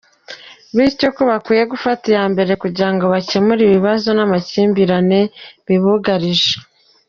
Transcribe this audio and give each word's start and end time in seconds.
Bityo 0.75 1.07
ko 1.15 1.21
bakwiye 1.29 1.63
gufata 1.73 2.03
iya 2.11 2.25
mbere 2.31 2.51
kugira 2.63 2.89
ngo 2.93 3.05
bakemure 3.13 3.61
ibibazo 3.65 4.07
n’amakimbirane 4.13 5.19
bibugarije. 5.67 6.53